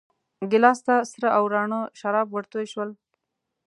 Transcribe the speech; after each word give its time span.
ګیلاس 0.51 0.79
ته 0.85 0.95
سره 1.11 1.29
او 1.37 1.43
راڼه 1.53 1.79
شراب 1.99 2.27
ورتوی 2.31 2.65
شول. 2.73 2.89